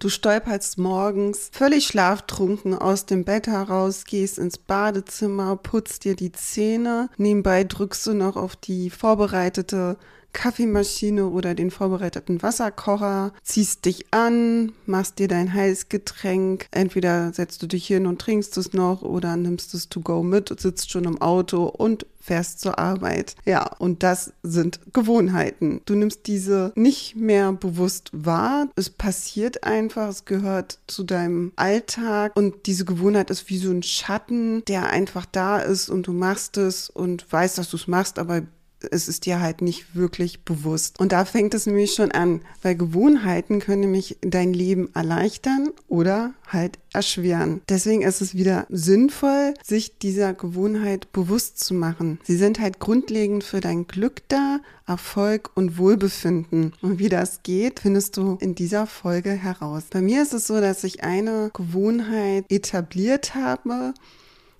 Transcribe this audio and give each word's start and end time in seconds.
Du 0.00 0.08
stolperst 0.08 0.78
morgens 0.78 1.50
völlig 1.52 1.88
schlaftrunken 1.88 2.72
aus 2.72 3.04
dem 3.04 3.24
Bett 3.24 3.48
heraus, 3.48 4.04
gehst 4.04 4.38
ins 4.38 4.56
Badezimmer, 4.56 5.56
putzt 5.56 6.04
dir 6.04 6.14
die 6.14 6.30
Zähne, 6.30 7.10
nebenbei 7.16 7.64
drückst 7.64 8.06
du 8.06 8.14
noch 8.14 8.36
auf 8.36 8.54
die 8.54 8.90
vorbereitete 8.90 9.96
Kaffeemaschine 10.32 11.28
oder 11.28 11.54
den 11.54 11.70
vorbereiteten 11.70 12.42
Wasserkocher, 12.42 13.32
ziehst 13.42 13.84
dich 13.84 14.06
an, 14.12 14.72
machst 14.86 15.18
dir 15.18 15.28
dein 15.28 15.52
Heißgetränk. 15.52 16.66
Entweder 16.70 17.32
setzt 17.32 17.62
du 17.62 17.66
dich 17.66 17.86
hin 17.86 18.06
und 18.06 18.20
trinkst 18.20 18.56
es 18.58 18.72
noch 18.72 19.02
oder 19.02 19.36
nimmst 19.36 19.74
es 19.74 19.88
to 19.88 20.00
go 20.00 20.22
mit, 20.22 20.60
sitzt 20.60 20.90
schon 20.90 21.04
im 21.04 21.20
Auto 21.20 21.64
und 21.64 22.06
fährst 22.20 22.60
zur 22.60 22.78
Arbeit. 22.78 23.36
Ja, 23.46 23.64
und 23.78 24.02
das 24.02 24.34
sind 24.42 24.80
Gewohnheiten. 24.92 25.80
Du 25.86 25.94
nimmst 25.94 26.26
diese 26.26 26.72
nicht 26.74 27.16
mehr 27.16 27.52
bewusst 27.52 28.10
wahr. 28.12 28.68
Es 28.76 28.90
passiert 28.90 29.64
einfach, 29.64 30.08
es 30.08 30.26
gehört 30.26 30.78
zu 30.86 31.04
deinem 31.04 31.52
Alltag 31.56 32.36
und 32.36 32.66
diese 32.66 32.84
Gewohnheit 32.84 33.30
ist 33.30 33.48
wie 33.48 33.58
so 33.58 33.70
ein 33.70 33.82
Schatten, 33.82 34.62
der 34.66 34.90
einfach 34.90 35.24
da 35.24 35.58
ist 35.58 35.88
und 35.88 36.06
du 36.06 36.12
machst 36.12 36.58
es 36.58 36.90
und 36.90 37.30
weißt, 37.32 37.56
dass 37.56 37.70
du 37.70 37.76
es 37.76 37.88
machst, 37.88 38.18
aber 38.18 38.42
es 38.90 39.08
ist 39.08 39.26
dir 39.26 39.40
halt 39.40 39.62
nicht 39.62 39.94
wirklich 39.94 40.44
bewusst. 40.44 40.98
Und 41.00 41.12
da 41.12 41.24
fängt 41.24 41.54
es 41.54 41.66
nämlich 41.66 41.94
schon 41.94 42.12
an, 42.12 42.40
weil 42.62 42.76
Gewohnheiten 42.76 43.60
können 43.60 43.82
nämlich 43.82 44.18
dein 44.20 44.52
Leben 44.52 44.88
erleichtern 44.94 45.70
oder 45.88 46.34
halt 46.46 46.78
erschweren. 46.92 47.60
Deswegen 47.68 48.02
ist 48.02 48.20
es 48.20 48.34
wieder 48.34 48.66
sinnvoll, 48.68 49.54
sich 49.62 49.98
dieser 49.98 50.32
Gewohnheit 50.32 51.12
bewusst 51.12 51.58
zu 51.58 51.74
machen. 51.74 52.18
Sie 52.22 52.36
sind 52.36 52.60
halt 52.60 52.78
grundlegend 52.78 53.44
für 53.44 53.60
dein 53.60 53.86
Glück 53.86 54.22
da, 54.28 54.60
Erfolg 54.86 55.50
und 55.54 55.76
Wohlbefinden. 55.78 56.72
Und 56.80 56.98
wie 56.98 57.08
das 57.08 57.42
geht, 57.42 57.80
findest 57.80 58.16
du 58.16 58.38
in 58.40 58.54
dieser 58.54 58.86
Folge 58.86 59.30
heraus. 59.30 59.84
Bei 59.90 60.00
mir 60.00 60.22
ist 60.22 60.32
es 60.32 60.46
so, 60.46 60.60
dass 60.60 60.84
ich 60.84 61.04
eine 61.04 61.50
Gewohnheit 61.52 62.44
etabliert 62.48 63.34
habe 63.34 63.92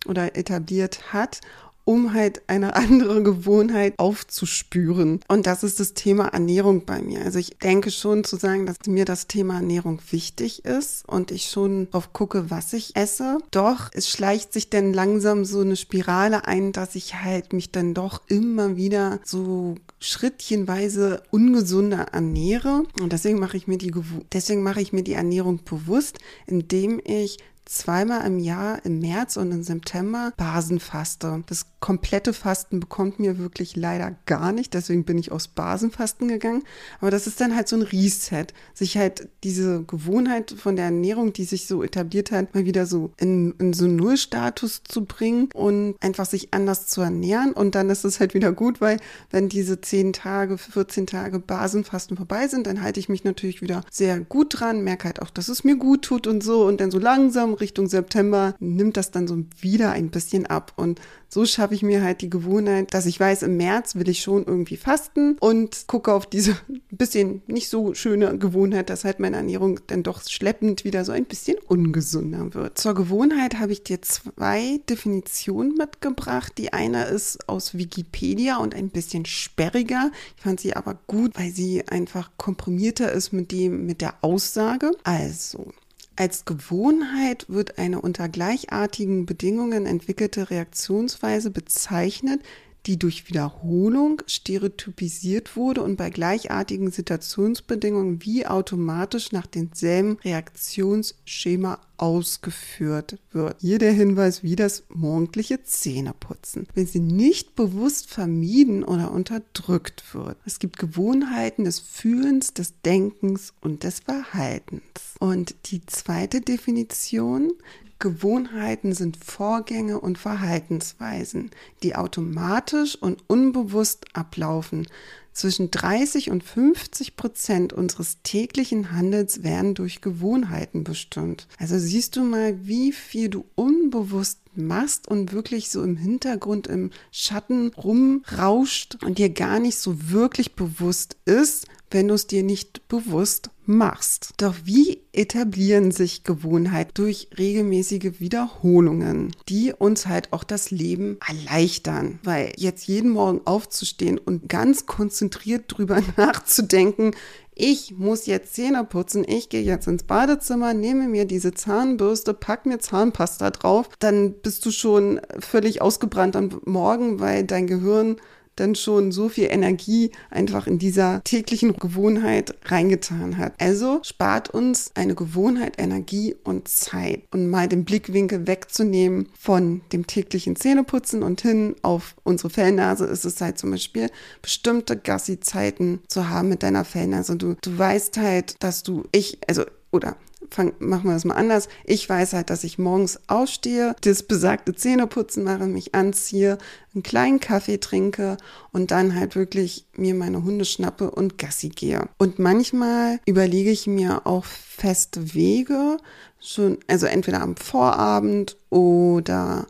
oder 0.07 0.37
etabliert 0.37 1.13
hat 1.13 1.41
um 1.89 2.13
halt 2.13 2.43
eine 2.49 2.77
andere 2.77 3.23
Gewohnheit 3.23 3.95
aufzuspüren. 3.97 5.21
Und 5.27 5.47
das 5.47 5.63
ist 5.63 5.81
das 5.81 5.95
Thema 5.95 6.27
Ernährung 6.27 6.85
bei 6.85 7.01
mir. 7.01 7.23
Also 7.25 7.39
ich 7.39 7.57
denke 7.57 7.91
schon 7.91 8.25
zu 8.25 8.37
sagen, 8.37 8.67
dass 8.67 8.77
mir 8.87 9.07
das 9.07 9.27
Thema 9.27 9.55
Ernährung 9.55 9.99
wichtig 10.11 10.67
ist 10.67 11.09
und 11.09 11.31
ich 11.31 11.49
schon 11.49 11.91
drauf 11.91 12.13
gucke, 12.13 12.51
was 12.51 12.75
ich 12.75 12.95
esse. 12.95 13.39
Doch 13.53 13.89
es 13.95 14.07
schleicht 14.11 14.53
sich 14.53 14.69
dann 14.69 14.93
langsam 14.93 15.47
so 15.47 15.61
eine 15.61 15.77
Spirale 15.77 16.47
ein, 16.47 16.73
dass 16.73 16.95
ich 16.95 17.15
halt 17.15 17.55
mich 17.55 17.73
dann 17.73 17.95
doch 17.95 18.21
immer 18.29 18.77
wieder 18.77 19.21
so 19.25 19.77
schrittchenweise 19.99 21.23
ungesunder 21.31 22.09
ernähre. 22.13 22.83
Und 23.01 23.15
deswegen 23.15 23.39
mache 23.39 23.57
ich 23.57 23.67
mir 23.67 23.79
die, 23.79 23.95
deswegen 24.31 24.63
mache 24.63 24.83
ich 24.83 24.93
mir 24.93 25.05
die 25.05 25.15
Ernährung 25.15 25.65
bewusst, 25.65 26.19
indem 26.47 27.01
ich 27.03 27.39
zweimal 27.69 28.27
im 28.27 28.39
Jahr 28.39 28.85
im 28.85 28.99
März 28.99 29.37
und 29.37 29.53
im 29.53 29.63
September 29.63 30.33
Basenfaste. 30.37 31.45
Das 31.47 31.67
komplette 31.81 32.33
Fasten 32.33 32.81
bekommt 32.81 33.21
mir 33.21 33.39
wirklich 33.39 33.77
leider 33.77 34.17
gar 34.27 34.51
nicht, 34.53 34.75
deswegen 34.75 35.05
bin 35.05 35.17
ich 35.17 35.31
aus 35.31 35.47
Basenfasten 35.47 36.27
gegangen. 36.29 36.65
Aber 37.01 37.11
das 37.11 37.27
ist 37.27 37.41
dann 37.41 37.55
halt 37.55 37.69
so 37.69 37.77
ein 37.77 37.83
Reset, 37.83 38.47
sich 38.75 38.97
halt 38.97 39.29
diese 39.45 39.85
Gewohnheit 39.85 40.51
von 40.51 40.75
der 40.75 40.87
Ernährung, 40.87 41.33
die 41.33 41.45
sich 41.45 41.67
so 41.67 41.83
etabliert 41.85 42.33
hat, 42.33 42.55
mal 42.55 42.65
wieder 42.65 42.85
so 42.87 43.13
in, 43.17 43.55
in 43.59 43.73
so 43.73 43.87
Nullstatus 43.87 44.83
zu 44.83 45.05
bringen 45.05 45.51
und 45.55 45.95
einfach 46.01 46.27
sich 46.27 46.53
anders 46.53 46.89
zu 46.89 47.01
ernähren. 47.01 47.53
Und 47.53 47.77
dann 47.77 47.91
ist 47.91 48.05
es 48.05 48.19
halt 48.19 48.35
wieder 48.35 48.53
gut, 48.53 48.81
weil 48.81 48.99
wenn 49.31 49.49
diese 49.49 49.81
10 49.81 50.13
Tage, 50.13 50.59
14 50.59 51.07
Tage 51.07 51.39
Basenfasten 51.39 52.17
vorbei 52.17 52.49
sind, 52.49 52.67
dann 52.67 52.83
halte 52.83 52.99
ich 52.99 53.09
mich 53.09 53.23
natürlich 53.23 53.63
wieder 53.63 53.83
sehr 53.91 54.19
gut 54.19 54.61
dran, 54.61 54.83
merke 54.83 55.05
halt 55.05 55.23
auch, 55.23 55.31
dass 55.31 55.49
es 55.49 55.63
mir 55.63 55.77
gut 55.77 56.03
tut 56.03 56.27
und 56.27 56.43
so 56.43 56.67
und 56.67 56.81
dann 56.81 56.91
so 56.91 56.99
langsam 56.99 57.55
Richtung 57.55 57.87
September 57.89 58.55
nimmt 58.59 58.97
das 58.97 59.13
dann 59.13 59.29
so 59.29 59.45
wieder 59.61 59.93
ein 59.93 60.11
bisschen 60.11 60.47
ab. 60.47 60.73
Und 60.77 61.01
so 61.29 61.45
schaffe 61.69 61.75
ich 61.75 61.83
mir 61.83 62.03
halt 62.03 62.23
die 62.23 62.31
Gewohnheit, 62.31 62.95
dass 62.95 63.05
ich 63.05 63.21
weiß, 63.21 63.43
im 63.43 63.59
März 63.59 63.95
will 63.95 64.09
ich 64.09 64.23
schon 64.23 64.47
irgendwie 64.47 64.79
fasten 64.79 65.37
und 65.39 65.85
gucke 65.87 66.15
auf 66.15 66.25
diese 66.25 66.57
bisschen 66.91 67.43
nicht 67.47 67.69
so 67.69 67.93
schöne 67.93 68.39
Gewohnheit, 68.39 68.89
dass 68.89 69.05
halt 69.05 69.21
meine 69.21 69.37
Ernährung 69.37 69.79
dann 69.87 70.03
doch 70.03 70.27
schleppend 70.27 70.85
wieder 70.85 71.05
so 71.05 71.13
ein 71.13 71.27
bisschen 71.27 71.59
ungesunder 71.67 72.55
wird. 72.55 72.79
Zur 72.79 72.95
Gewohnheit 72.95 73.59
habe 73.59 73.73
ich 73.73 73.83
dir 73.83 74.01
zwei 74.01 74.81
Definitionen 74.89 75.75
mitgebracht. 75.75 76.55
Die 76.57 76.73
eine 76.73 77.05
ist 77.05 77.47
aus 77.51 77.77
Wikipedia 77.77 78.57
und 78.57 78.75
ein 78.75 78.89
bisschen 78.89 79.27
sperriger. 79.27 80.11
Ich 80.39 80.45
fand 80.45 80.61
sie 80.61 80.75
aber 80.75 80.99
gut, 81.07 81.33
weil 81.39 81.51
sie 81.51 81.87
einfach 81.87 82.31
komprimierter 82.39 83.13
ist 83.13 83.33
mit 83.35 83.53
dem, 83.53 83.85
mit 83.85 84.01
der 84.01 84.15
Aussage. 84.23 84.93
Also, 85.05 85.75
als 86.19 86.45
Gewohnheit 86.45 87.47
wird 87.49 87.79
eine 87.79 88.01
unter 88.01 88.29
gleichartigen 88.29 89.25
Bedingungen 89.25 89.87
entwickelte 89.87 90.51
Reaktionsweise 90.51 91.51
bezeichnet, 91.51 92.41
die 92.89 92.99
durch 92.99 93.29
Wiederholung 93.29 94.23
stereotypisiert 94.27 95.57
wurde 95.57 95.83
und 95.83 95.97
bei 95.97 96.09
gleichartigen 96.09 96.91
Situationsbedingungen 96.91 98.25
wie 98.25 98.47
automatisch 98.47 99.31
nach 99.31 99.47
demselben 99.47 100.17
Reaktionsschema 100.25 101.81
ausgeführt 101.99 103.19
wird. 103.31 103.57
Hier 103.61 103.79
der 103.79 103.93
Hinweis 103.93 104.43
wie 104.43 104.57
das 104.57 104.85
morgendliche 104.89 105.63
Zähneputzen, 105.63 106.67
wenn 106.75 106.87
sie 106.87 107.01
nicht 107.01 107.55
bewusst 107.57 108.09
vermieden 108.09 108.85
oder 108.85 109.11
unterdrückt 109.11 110.15
wird. 110.15 110.39
Es 110.47 110.59
gibt 110.59 110.79
Gewohnheiten 110.79 111.65
des 111.65 111.81
Fühlens, 111.81 112.55
des 112.55 112.73
Denkens 112.81 113.53
und 113.61 113.85
des 113.85 114.01
Verhaltens. 114.01 114.83
Und 115.19 115.55
die 115.67 115.85
zweite 115.85 116.41
Definition 116.41 117.53
Gewohnheiten 117.99 118.93
sind 118.95 119.17
Vorgänge 119.17 120.01
und 120.01 120.19
Verhaltensweisen, 120.19 121.51
die 121.83 121.97
automatisch 121.97 122.97
und 122.97 123.25
unbewusst 123.29 124.07
ablaufen. 124.13 124.87
Zwischen 125.33 125.71
30 125.71 126.31
und 126.31 126.43
50 126.43 127.15
Prozent 127.15 127.73
unseres 127.73 128.19
täglichen 128.25 128.91
Handels 128.91 129.45
werden 129.45 129.75
durch 129.75 130.01
Gewohnheiten 130.01 130.83
bestimmt. 130.83 131.47
Also 131.59 131.79
siehst 131.79 132.17
du 132.17 132.25
mal, 132.25 132.67
wie 132.67 132.91
viel 132.91 133.29
du 133.29 133.45
unbewusst 133.55 134.41
machst 134.57 135.07
und 135.07 135.33
wirklich 135.33 135.71
so 135.71 135.83
im 135.85 135.97
Hintergrund 135.97 136.67
im 136.67 136.91
Schatten 137.13 137.69
rumrauscht 137.75 138.99
und 139.05 139.19
dir 139.19 139.31
gar 139.31 139.61
nicht 139.61 139.79
so 139.79 140.11
wirklich 140.11 140.57
bewusst 140.57 141.17
ist, 141.25 141.67
wenn 141.91 142.09
du 142.09 142.15
es 142.15 142.27
dir 142.27 142.43
nicht 142.43 142.89
bewusst 142.89 143.51
machst. 143.69 144.31
Doch 144.39 144.55
wie 144.65 145.03
etablieren 145.13 145.91
sich 145.91 146.25
Gewohnheiten 146.25 146.93
durch 146.95 147.29
regelmäßige 147.37 148.19
Wiederholungen, 148.19 149.35
die 149.49 149.73
uns 149.73 150.07
halt 150.07 150.33
auch 150.33 150.43
das 150.43 150.71
Leben 150.71 151.19
erleichtern? 151.27 152.19
Weil 152.25 152.53
jetzt 152.57 152.89
jeden 152.89 153.11
Morgen 153.11 153.43
aufzustehen 153.45 154.19
und 154.19 154.49
ganz 154.49 154.87
konzentriert 154.87 155.65
drüber 155.69 156.03
nachzudenken, 156.17 157.13
ich 157.61 157.99
muss 157.99 158.27
jetzt 158.27 158.55
Zähne 158.55 158.85
putzen, 158.85 159.25
ich 159.27 159.49
gehe 159.49 159.63
jetzt 159.63 159.89
ins 159.89 160.05
Badezimmer, 160.05 160.75
nehme 160.75 161.09
mir 161.09 161.25
diese 161.25 161.53
Zahnbürste, 161.53 162.33
pack 162.33 162.67
mir 162.67 162.79
Zahnpasta 162.79 163.51
drauf, 163.51 163.89
dann 163.99 164.35
bist 164.35 164.65
du 164.65 164.71
schon 164.71 165.21
völlig 165.41 165.83
ausgebrannt 165.83 166.37
am 166.37 166.61
Morgen, 166.67 167.19
weil 167.19 167.43
dein 167.43 167.67
Gehirn 167.67 168.19
dann 168.61 168.75
schon 168.75 169.13
so 169.13 169.29
viel 169.29 169.49
Energie 169.51 170.11
einfach 170.31 170.67
in 170.67 170.79
dieser 170.79 171.23
täglichen 171.25 171.75
Gewohnheit 171.75 172.55
reingetan 172.65 173.39
hat. 173.39 173.55
Also 173.59 174.01
spart 174.03 174.51
uns 174.51 174.91
eine 174.95 175.15
Gewohnheit 175.15 175.75
Energie 175.79 176.35
und 176.45 176.69
Zeit 176.69 177.23
und 177.33 177.49
mal 177.49 177.69
den 177.69 177.85
Blickwinkel 177.85 178.47
wegzunehmen 178.47 179.29
von 179.39 179.83
dem 179.93 180.07
täglichen 180.07 180.57
Zähneputzen 180.57 181.23
und 181.23 181.41
hin 181.41 181.77
auf 181.83 182.15
unsere 182.25 182.51
Fellnase 182.51 183.05
ist 183.05 183.25
es 183.25 183.41
halt 183.41 183.59
zum 183.59 183.71
Beispiel 183.71 184.11
bestimmte 184.43 184.97
Gassi-Zeiten 184.97 186.01
zu 186.09 186.29
haben 186.29 186.49
mit 186.49 186.63
deiner 186.63 186.85
Fellnase. 186.85 187.37
Du, 187.37 187.55
du 187.61 187.79
weißt 187.79 188.19
halt, 188.19 188.57
dass 188.63 188.83
du, 188.83 189.05
ich, 189.13 189.39
also 189.47 189.65
oder 189.91 190.17
fang, 190.51 190.73
machen 190.79 191.05
wir 191.05 191.15
das 191.15 191.25
mal 191.25 191.35
anders. 191.35 191.69
Ich 191.85 192.09
weiß 192.09 192.33
halt, 192.33 192.51
dass 192.51 192.65
ich 192.65 192.79
morgens 192.79 193.21
ausstehe, 193.27 193.95
das 194.03 194.23
besagte 194.23 194.75
Zähneputzen 194.75 195.45
mache, 195.45 195.67
mich 195.67 195.95
anziehe, 195.95 196.59
einen 196.95 197.03
kleinen 197.03 197.41
Kaffee 197.41 197.79
trinke 197.79 198.37
und 198.73 198.91
dann 198.91 199.15
halt 199.15 199.37
wirklich 199.37 199.87
mir 199.95 200.15
meine 200.15 200.43
Hunde 200.45 200.65
schnappe 200.65 201.11
und 201.11 201.39
Gassi 201.39 201.69
gehe. 201.69 202.09
Und 202.19 202.39
manchmal 202.39 203.21
überlege 203.27 203.71
ich 203.71 203.87
mir 203.87 204.27
auch 204.27 204.45
feste 204.45 205.35
Wege, 205.35 205.99
schon, 206.41 206.79
also 206.87 207.07
entweder 207.07 207.41
am 207.43 207.57
Vorabend 207.57 208.57
oder 208.71 209.67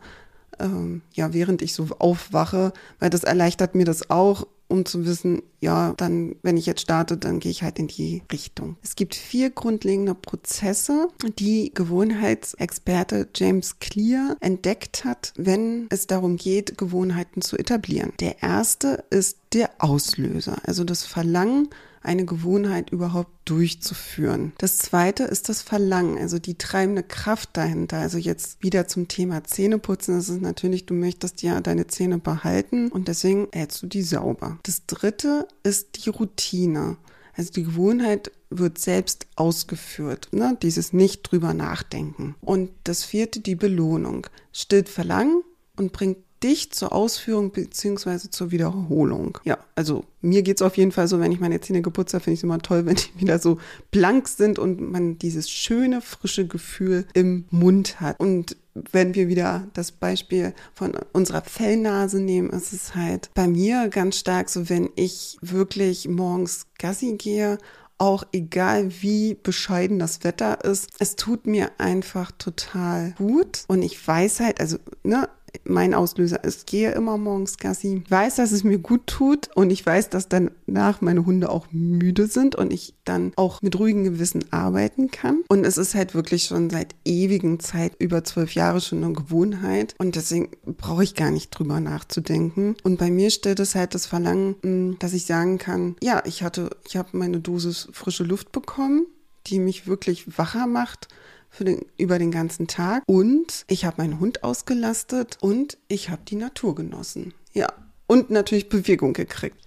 ähm, 0.59 1.01
ja, 1.13 1.33
während 1.33 1.61
ich 1.61 1.73
so 1.73 1.87
aufwache, 1.99 2.73
weil 2.99 3.09
das 3.09 3.23
erleichtert 3.23 3.75
mir 3.75 3.85
das 3.85 4.09
auch, 4.09 4.45
um 4.69 4.85
zu 4.85 5.05
wissen, 5.05 5.41
ja, 5.59 5.93
dann, 5.97 6.35
wenn 6.41 6.55
ich 6.55 6.65
jetzt 6.65 6.81
starte, 6.81 7.17
dann 7.17 7.39
gehe 7.39 7.51
ich 7.51 7.63
halt 7.63 7.79
in 7.79 7.87
die 7.87 8.21
Richtung. 8.31 8.77
Es 8.81 8.95
gibt 8.95 9.15
vier 9.15 9.49
grundlegende 9.49 10.15
Prozesse, 10.15 11.09
die 11.37 11.73
Gewohnheitsexperte 11.73 13.27
James 13.35 13.79
Clear 13.79 14.37
entdeckt 14.39 15.03
hat, 15.03 15.33
wenn 15.35 15.87
es 15.89 16.07
darum 16.07 16.37
geht, 16.37 16.77
Gewohnheiten 16.77 17.41
zu 17.41 17.57
etablieren. 17.57 18.13
Der 18.19 18.41
erste 18.41 19.03
ist 19.09 19.39
der 19.53 19.71
Auslöser, 19.79 20.57
also 20.63 20.83
das 20.83 21.03
Verlangen 21.03 21.69
eine 22.01 22.25
Gewohnheit 22.25 22.91
überhaupt 22.91 23.31
durchzuführen. 23.45 24.53
Das 24.57 24.77
zweite 24.77 25.23
ist 25.23 25.49
das 25.49 25.61
Verlangen, 25.61 26.17
also 26.17 26.39
die 26.39 26.57
treibende 26.57 27.03
Kraft 27.03 27.49
dahinter. 27.53 27.97
Also 27.97 28.17
jetzt 28.17 28.63
wieder 28.63 28.87
zum 28.87 29.07
Thema 29.07 29.43
Zähneputzen. 29.43 30.15
Das 30.15 30.29
ist 30.29 30.41
natürlich, 30.41 30.85
du 30.85 30.93
möchtest 30.93 31.41
ja 31.41 31.59
deine 31.61 31.87
Zähne 31.87 32.19
behalten 32.19 32.89
und 32.89 33.07
deswegen 33.07 33.47
hältst 33.51 33.81
du 33.83 33.87
die 33.87 34.03
sauber. 34.03 34.59
Das 34.63 34.85
dritte 34.85 35.47
ist 35.63 36.05
die 36.05 36.09
Routine. 36.09 36.97
Also 37.35 37.51
die 37.53 37.63
Gewohnheit 37.63 38.31
wird 38.49 38.79
selbst 38.79 39.27
ausgeführt, 39.35 40.29
ne? 40.31 40.57
dieses 40.61 40.91
nicht 40.91 41.21
drüber 41.21 41.53
nachdenken. 41.53 42.35
Und 42.41 42.71
das 42.83 43.03
vierte, 43.03 43.39
die 43.39 43.55
Belohnung. 43.55 44.27
Stillt 44.51 44.89
Verlangen 44.89 45.43
und 45.77 45.93
bringt 45.93 46.17
dich 46.43 46.71
zur 46.71 46.93
Ausführung 46.93 47.51
beziehungsweise 47.51 48.29
zur 48.29 48.51
Wiederholung. 48.51 49.37
Ja, 49.43 49.57
also 49.75 50.05
mir 50.21 50.41
geht 50.41 50.57
es 50.57 50.61
auf 50.61 50.77
jeden 50.77 50.91
Fall 50.91 51.07
so, 51.07 51.19
wenn 51.19 51.31
ich 51.31 51.39
meine 51.39 51.59
Zähne 51.61 51.81
geputzt 51.81 52.13
habe, 52.13 52.23
finde 52.23 52.33
ich 52.35 52.39
es 52.39 52.43
immer 52.43 52.59
toll, 52.59 52.85
wenn 52.85 52.95
die 52.95 53.21
wieder 53.21 53.39
so 53.39 53.57
blank 53.91 54.27
sind 54.27 54.59
und 54.59 54.79
man 54.91 55.17
dieses 55.17 55.49
schöne, 55.49 56.01
frische 56.01 56.47
Gefühl 56.47 57.05
im 57.13 57.45
Mund 57.49 57.99
hat. 58.01 58.19
Und 58.19 58.57
wenn 58.91 59.15
wir 59.15 59.27
wieder 59.27 59.67
das 59.73 59.91
Beispiel 59.91 60.53
von 60.73 60.93
unserer 61.11 61.41
Fellnase 61.41 62.21
nehmen, 62.21 62.49
ist 62.49 62.73
es 62.73 62.95
halt 62.95 63.29
bei 63.33 63.47
mir 63.47 63.89
ganz 63.89 64.17
stark 64.17 64.49
so, 64.49 64.69
wenn 64.69 64.89
ich 64.95 65.37
wirklich 65.41 66.07
morgens 66.07 66.67
Gassi 66.77 67.15
gehe 67.17 67.57
auch 67.99 68.23
egal 68.31 68.89
wie 69.01 69.35
bescheiden 69.35 69.99
das 69.99 70.23
Wetter 70.23 70.63
ist, 70.63 70.89
es 70.99 71.17
tut 71.17 71.45
mir 71.45 71.69
einfach 71.77 72.31
total 72.31 73.13
gut. 73.17 73.65
Und 73.67 73.83
ich 73.83 74.07
weiß 74.07 74.39
halt, 74.39 74.61
also, 74.61 74.77
ne, 75.03 75.27
mein 75.63 75.93
Auslöser 75.93 76.43
ist, 76.43 76.67
gehe 76.67 76.91
immer 76.91 77.17
morgens 77.17 77.57
Gassi. 77.57 78.03
Ich 78.05 78.11
weiß, 78.11 78.35
dass 78.35 78.51
es 78.51 78.63
mir 78.63 78.79
gut 78.79 79.07
tut 79.07 79.49
und 79.55 79.71
ich 79.71 79.85
weiß, 79.85 80.09
dass 80.09 80.27
danach 80.29 81.01
meine 81.01 81.25
Hunde 81.25 81.49
auch 81.49 81.67
müde 81.71 82.27
sind 82.27 82.55
und 82.55 82.73
ich 82.73 82.95
dann 83.05 83.31
auch 83.35 83.61
mit 83.61 83.77
ruhigem 83.77 84.03
Gewissen 84.03 84.45
arbeiten 84.51 85.11
kann. 85.11 85.43
Und 85.47 85.65
es 85.65 85.77
ist 85.77 85.95
halt 85.95 86.13
wirklich 86.13 86.43
schon 86.43 86.69
seit 86.69 86.95
ewigen 87.05 87.59
Zeit, 87.59 87.93
über 87.99 88.23
zwölf 88.23 88.53
Jahre 88.53 88.81
schon 88.81 89.03
eine 89.03 89.13
Gewohnheit 89.13 89.95
und 89.97 90.15
deswegen 90.15 90.49
brauche 90.77 91.03
ich 91.03 91.15
gar 91.15 91.31
nicht 91.31 91.51
drüber 91.51 91.79
nachzudenken. 91.79 92.75
Und 92.83 92.97
bei 92.97 93.11
mir 93.11 93.29
stellt 93.29 93.59
es 93.59 93.75
halt 93.75 93.95
das 93.95 94.05
Verlangen, 94.05 94.55
mm, 94.61 94.99
dass 94.99 95.13
ich 95.13 95.25
sagen 95.25 95.57
kann, 95.57 95.95
ja, 96.01 96.21
ich 96.25 96.43
hatte, 96.43 96.69
ich 96.87 96.97
habe 96.97 97.09
meine 97.13 97.39
Dosis 97.39 97.89
frische 97.91 98.23
Luft 98.23 98.51
bekommen, 98.51 99.05
die 99.49 99.59
mich 99.59 99.87
wirklich 99.87 100.37
wacher 100.37 100.67
macht 100.67 101.07
für 101.49 101.65
den, 101.65 101.85
über 101.97 102.19
den 102.19 102.31
ganzen 102.31 102.67
Tag. 102.67 103.03
Und 103.07 103.65
ich 103.67 103.85
habe 103.85 104.01
meinen 104.01 104.19
Hund 104.19 104.43
ausgelastet 104.43 105.37
und 105.41 105.77
ich 105.87 106.09
habe 106.09 106.21
die 106.27 106.35
Natur 106.35 106.75
genossen. 106.75 107.33
Ja, 107.53 107.67
und 108.07 108.29
natürlich 108.29 108.69
Bewegung 108.69 109.13
gekriegt. 109.13 109.57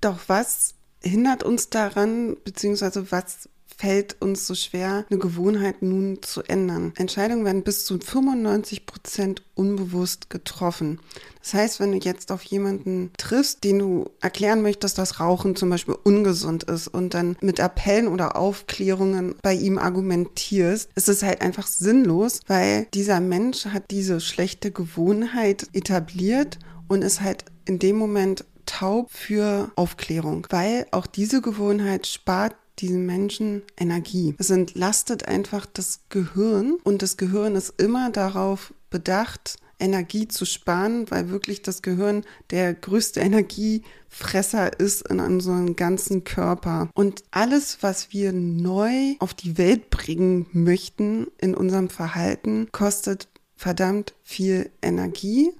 Doch 0.00 0.18
was 0.28 0.74
hindert 1.02 1.42
uns 1.42 1.70
daran, 1.70 2.36
beziehungsweise 2.44 3.10
was 3.10 3.48
fällt 3.80 4.20
uns 4.20 4.46
so 4.46 4.54
schwer, 4.54 5.06
eine 5.08 5.18
Gewohnheit 5.18 5.80
nun 5.80 6.22
zu 6.22 6.42
ändern. 6.42 6.92
Entscheidungen 6.96 7.46
werden 7.46 7.62
bis 7.62 7.86
zu 7.86 7.98
95 7.98 8.84
Prozent 8.84 9.42
unbewusst 9.54 10.28
getroffen. 10.28 11.00
Das 11.40 11.54
heißt, 11.54 11.80
wenn 11.80 11.92
du 11.92 11.98
jetzt 11.98 12.30
auf 12.30 12.42
jemanden 12.42 13.10
triffst, 13.16 13.64
den 13.64 13.78
du 13.78 14.10
erklären 14.20 14.60
möchtest, 14.60 14.98
dass 14.98 15.18
Rauchen 15.18 15.56
zum 15.56 15.70
Beispiel 15.70 15.96
ungesund 16.04 16.64
ist 16.64 16.88
und 16.88 17.14
dann 17.14 17.38
mit 17.40 17.58
Appellen 17.58 18.08
oder 18.08 18.36
Aufklärungen 18.36 19.36
bei 19.40 19.54
ihm 19.54 19.78
argumentierst, 19.78 20.90
ist 20.94 21.08
es 21.08 21.22
halt 21.22 21.40
einfach 21.40 21.66
sinnlos, 21.66 22.40
weil 22.48 22.86
dieser 22.92 23.20
Mensch 23.20 23.64
hat 23.64 23.84
diese 23.90 24.20
schlechte 24.20 24.70
Gewohnheit 24.72 25.68
etabliert 25.72 26.58
und 26.86 27.02
ist 27.02 27.22
halt 27.22 27.46
in 27.64 27.78
dem 27.78 27.96
Moment 27.96 28.44
taub 28.66 29.10
für 29.10 29.70
Aufklärung, 29.74 30.46
weil 30.50 30.86
auch 30.92 31.06
diese 31.06 31.40
Gewohnheit 31.40 32.06
spart 32.06 32.54
diesen 32.80 33.06
Menschen 33.06 33.62
Energie. 33.76 34.34
Es 34.38 34.50
entlastet 34.50 35.28
einfach 35.28 35.66
das 35.66 36.00
Gehirn 36.08 36.78
und 36.84 37.02
das 37.02 37.16
Gehirn 37.16 37.56
ist 37.56 37.74
immer 37.80 38.10
darauf 38.10 38.74
bedacht, 38.90 39.58
Energie 39.80 40.28
zu 40.28 40.44
sparen, 40.44 41.10
weil 41.10 41.30
wirklich 41.30 41.62
das 41.62 41.82
Gehirn 41.82 42.24
der 42.50 42.74
größte 42.74 43.20
Energiefresser 43.20 44.78
ist 44.78 45.08
in 45.08 45.20
unserem 45.20 45.74
ganzen 45.74 46.24
Körper. 46.24 46.90
Und 46.94 47.24
alles, 47.30 47.78
was 47.80 48.12
wir 48.12 48.32
neu 48.32 49.14
auf 49.18 49.34
die 49.34 49.58
Welt 49.58 49.90
bringen 49.90 50.46
möchten 50.52 51.28
in 51.38 51.54
unserem 51.54 51.88
Verhalten, 51.88 52.68
kostet 52.72 53.28
verdammt 53.56 54.14
viel 54.22 54.70
Energie 54.82 55.50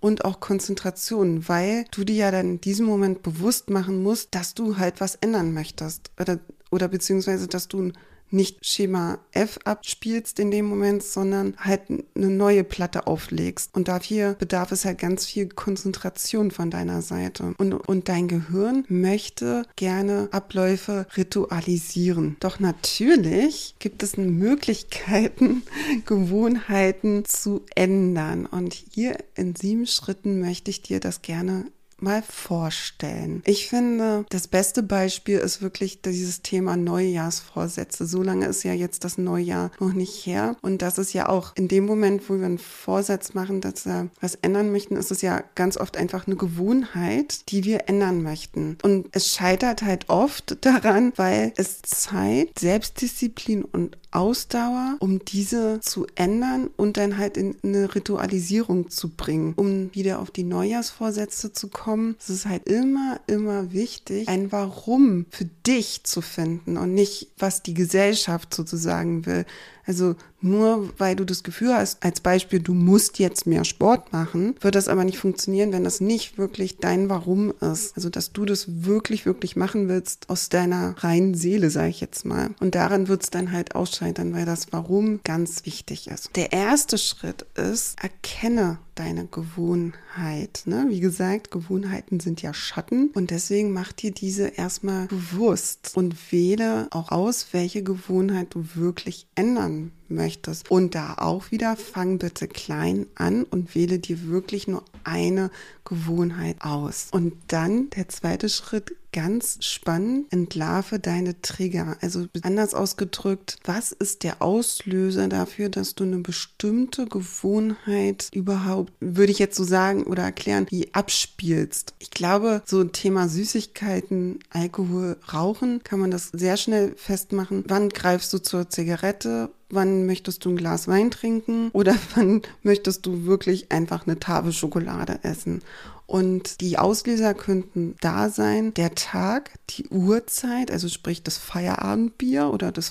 und 0.00 0.24
auch 0.24 0.40
Konzentration, 0.40 1.48
weil 1.48 1.84
du 1.90 2.04
dir 2.04 2.16
ja 2.16 2.30
dann 2.30 2.50
in 2.50 2.60
diesem 2.60 2.86
Moment 2.86 3.22
bewusst 3.22 3.70
machen 3.70 4.02
musst, 4.02 4.34
dass 4.34 4.54
du 4.54 4.78
halt 4.78 5.00
was 5.00 5.16
ändern 5.16 5.52
möchtest 5.52 6.10
oder 6.20 6.38
oder 6.76 6.88
beziehungsweise, 6.88 7.48
dass 7.48 7.66
du 7.66 7.90
nicht 8.30 8.66
Schema 8.66 9.18
F 9.32 9.58
abspielst 9.64 10.38
in 10.40 10.50
dem 10.50 10.66
Moment, 10.66 11.02
sondern 11.02 11.54
halt 11.58 11.82
eine 11.88 12.28
neue 12.28 12.64
Platte 12.64 13.06
auflegst. 13.06 13.74
Und 13.74 13.88
dafür 13.88 14.34
bedarf 14.34 14.72
es 14.72 14.84
halt 14.84 14.98
ganz 14.98 15.26
viel 15.26 15.48
Konzentration 15.48 16.50
von 16.50 16.70
deiner 16.70 17.02
Seite. 17.02 17.54
Und, 17.58 17.72
und 17.72 18.08
dein 18.08 18.28
Gehirn 18.28 18.84
möchte 18.88 19.64
gerne 19.76 20.28
Abläufe 20.32 21.06
ritualisieren. 21.16 22.36
Doch 22.40 22.58
natürlich 22.58 23.76
gibt 23.78 24.02
es 24.02 24.16
Möglichkeiten, 24.16 25.62
Gewohnheiten 26.04 27.24
zu 27.24 27.62
ändern. 27.74 28.46
Und 28.46 28.74
hier 28.74 29.18
in 29.34 29.54
sieben 29.54 29.86
Schritten 29.86 30.40
möchte 30.40 30.70
ich 30.70 30.82
dir 30.82 31.00
das 31.00 31.22
gerne 31.22 31.66
mal 31.98 32.22
vorstellen. 32.22 33.42
Ich 33.46 33.68
finde, 33.68 34.24
das 34.28 34.48
beste 34.48 34.82
Beispiel 34.82 35.38
ist 35.38 35.62
wirklich 35.62 36.02
dieses 36.02 36.42
Thema 36.42 36.76
Neujahrsvorsätze. 36.76 38.06
So 38.06 38.22
lange 38.22 38.46
ist 38.46 38.62
ja 38.62 38.72
jetzt 38.72 39.04
das 39.04 39.18
Neujahr 39.18 39.70
noch 39.80 39.92
nicht 39.92 40.26
her. 40.26 40.56
Und 40.62 40.82
das 40.82 40.98
ist 40.98 41.12
ja 41.12 41.28
auch 41.28 41.54
in 41.56 41.68
dem 41.68 41.86
Moment, 41.86 42.28
wo 42.28 42.38
wir 42.38 42.46
einen 42.46 42.58
Vorsatz 42.58 43.34
machen, 43.34 43.60
dass 43.60 43.86
wir 43.86 44.10
was 44.20 44.34
ändern 44.36 44.72
möchten, 44.72 44.96
ist 44.96 45.10
es 45.10 45.22
ja 45.22 45.42
ganz 45.54 45.76
oft 45.76 45.96
einfach 45.96 46.26
eine 46.26 46.36
Gewohnheit, 46.36 47.50
die 47.50 47.64
wir 47.64 47.88
ändern 47.88 48.22
möchten. 48.22 48.78
Und 48.82 49.08
es 49.12 49.34
scheitert 49.34 49.82
halt 49.82 50.08
oft 50.08 50.58
daran, 50.64 51.12
weil 51.16 51.52
es 51.56 51.82
Zeit, 51.82 52.58
Selbstdisziplin 52.58 53.64
und 53.64 53.96
Ausdauer, 54.10 54.96
um 55.00 55.24
diese 55.24 55.80
zu 55.80 56.06
ändern 56.14 56.70
und 56.76 56.96
dann 56.96 57.18
halt 57.18 57.36
in 57.36 57.56
eine 57.62 57.94
Ritualisierung 57.94 58.88
zu 58.88 59.10
bringen, 59.10 59.52
um 59.56 59.94
wieder 59.94 60.20
auf 60.20 60.30
die 60.30 60.44
Neujahrsvorsätze 60.44 61.52
zu 61.52 61.68
kommen. 61.68 61.85
Es 62.18 62.30
ist 62.30 62.46
halt 62.46 62.68
immer, 62.68 63.20
immer 63.26 63.72
wichtig, 63.72 64.28
ein 64.28 64.50
Warum 64.52 65.26
für 65.30 65.44
dich 65.44 66.04
zu 66.04 66.20
finden 66.20 66.76
und 66.76 66.94
nicht, 66.94 67.28
was 67.38 67.62
die 67.62 67.74
Gesellschaft 67.74 68.54
sozusagen 68.54 69.26
will. 69.26 69.44
Also 69.86 70.16
nur 70.40 70.92
weil 70.98 71.16
du 71.16 71.24
das 71.24 71.42
Gefühl 71.42 71.74
hast, 71.74 72.04
als 72.04 72.20
Beispiel, 72.20 72.60
du 72.60 72.74
musst 72.74 73.18
jetzt 73.18 73.46
mehr 73.46 73.64
Sport 73.64 74.12
machen, 74.12 74.54
wird 74.60 74.74
das 74.74 74.88
aber 74.88 75.04
nicht 75.04 75.18
funktionieren, 75.18 75.72
wenn 75.72 75.84
das 75.84 76.00
nicht 76.00 76.38
wirklich 76.38 76.78
dein 76.78 77.08
Warum 77.08 77.52
ist. 77.60 77.96
Also 77.96 78.10
dass 78.10 78.32
du 78.32 78.44
das 78.44 78.84
wirklich, 78.84 79.26
wirklich 79.26 79.56
machen 79.56 79.88
willst 79.88 80.28
aus 80.28 80.48
deiner 80.48 80.94
reinen 80.98 81.34
Seele, 81.34 81.70
sage 81.70 81.88
ich 81.88 82.00
jetzt 82.00 82.24
mal. 82.24 82.50
Und 82.60 82.74
daran 82.74 83.08
wird 83.08 83.22
es 83.22 83.30
dann 83.30 83.52
halt 83.52 83.74
ausscheitern, 83.74 84.34
weil 84.34 84.44
das 84.44 84.72
Warum 84.72 85.20
ganz 85.24 85.64
wichtig 85.64 86.08
ist. 86.08 86.30
Der 86.36 86.52
erste 86.52 86.98
Schritt 86.98 87.46
ist, 87.54 87.96
erkenne 88.02 88.78
deine 88.94 89.26
Gewohnheit. 89.26 90.62
Ne? 90.64 90.86
Wie 90.88 91.00
gesagt, 91.00 91.50
Gewohnheiten 91.50 92.18
sind 92.18 92.40
ja 92.40 92.54
Schatten 92.54 93.10
und 93.14 93.30
deswegen 93.30 93.72
mach 93.72 93.92
dir 93.92 94.10
diese 94.10 94.48
erstmal 94.48 95.06
bewusst 95.06 95.92
und 95.94 96.32
wähle 96.32 96.88
auch 96.90 97.12
aus, 97.12 97.48
welche 97.52 97.82
Gewohnheit 97.82 98.54
du 98.54 98.64
wirklich 98.74 99.26
ändern 99.34 99.75
um, 99.76 99.92
möchtest. 100.10 100.70
Und 100.70 100.94
da 100.94 101.14
auch 101.18 101.50
wieder, 101.50 101.76
fang 101.76 102.18
bitte 102.18 102.48
klein 102.48 103.06
an 103.14 103.44
und 103.44 103.74
wähle 103.74 103.98
dir 103.98 104.28
wirklich 104.28 104.68
nur 104.68 104.84
eine 105.04 105.50
Gewohnheit 105.84 106.56
aus. 106.60 107.08
Und 107.10 107.34
dann 107.48 107.90
der 107.90 108.08
zweite 108.08 108.48
Schritt, 108.48 108.96
ganz 109.12 109.56
spannend, 109.64 110.30
entlarve 110.30 110.98
deine 110.98 111.40
Trigger. 111.40 111.96
Also 112.02 112.26
anders 112.42 112.74
ausgedrückt, 112.74 113.56
was 113.64 113.92
ist 113.92 114.24
der 114.24 114.42
Auslöser 114.42 115.28
dafür, 115.28 115.70
dass 115.70 115.94
du 115.94 116.04
eine 116.04 116.18
bestimmte 116.18 117.06
Gewohnheit 117.06 118.28
überhaupt, 118.34 118.92
würde 119.00 119.32
ich 119.32 119.38
jetzt 119.38 119.56
so 119.56 119.64
sagen 119.64 120.02
oder 120.02 120.24
erklären, 120.24 120.66
die 120.66 120.92
abspielst? 120.92 121.94
Ich 121.98 122.10
glaube, 122.10 122.60
so 122.66 122.84
Thema 122.84 123.28
Süßigkeiten, 123.28 124.40
Alkohol, 124.50 125.16
Rauchen, 125.32 125.82
kann 125.82 126.00
man 126.00 126.10
das 126.10 126.28
sehr 126.34 126.58
schnell 126.58 126.94
festmachen. 126.96 127.64
Wann 127.68 127.88
greifst 127.88 128.34
du 128.34 128.38
zur 128.38 128.68
Zigarette? 128.68 129.48
Wann 129.70 129.95
möchtest 130.04 130.44
du 130.44 130.50
ein 130.50 130.56
Glas 130.56 130.88
Wein 130.88 131.10
trinken 131.10 131.70
oder 131.72 131.94
wann 132.14 132.42
möchtest 132.62 133.06
du 133.06 133.24
wirklich 133.24 133.72
einfach 133.72 134.06
eine 134.06 134.18
Tafel 134.18 134.52
Schokolade 134.52 135.20
essen? 135.22 135.62
Und 136.06 136.60
die 136.60 136.78
Auslöser 136.78 137.34
könnten 137.34 137.96
da 138.00 138.28
sein, 138.28 138.74
der 138.74 138.94
Tag, 138.94 139.50
die 139.70 139.88
Uhrzeit, 139.88 140.70
also 140.70 140.88
sprich 140.88 141.22
das 141.22 141.38
Feierabendbier 141.38 142.50
oder 142.52 142.70
das 142.70 142.90